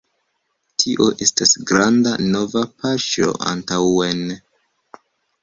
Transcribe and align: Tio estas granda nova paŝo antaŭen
Tio 0.83 1.09
estas 1.25 1.53
granda 1.73 2.13
nova 2.37 2.65
paŝo 2.85 3.29
antaŭen 3.53 4.27